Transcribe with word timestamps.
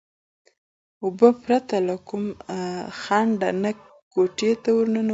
اوبه 1.03 1.29
پرته 1.43 1.75
له 1.87 1.95
کوم 2.07 2.23
خنډ 3.01 3.39
نه 3.63 3.71
کوټې 4.13 4.51
ته 4.63 4.69
ورننوتې. 4.77 5.09